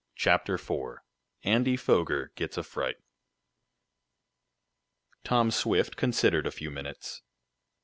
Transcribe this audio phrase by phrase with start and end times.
[0.15, 0.97] CHAPTER IV
[1.43, 2.97] ANDY FOGER GETS A FRIGHT
[5.23, 7.21] Tom Swift considered a few minutes.